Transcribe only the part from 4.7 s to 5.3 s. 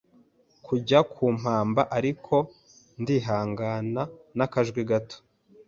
gato